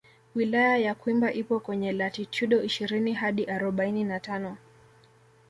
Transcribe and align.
Wilaya 0.35 0.77
ya 0.77 0.95
Kwimba 0.95 1.33
ipo 1.33 1.59
kwenye 1.59 1.91
latitudo 1.91 2.63
ishirini 2.63 3.13
hadi 3.13 3.43
arobaini 3.45 4.03
na 4.03 4.19
tano 4.19 4.57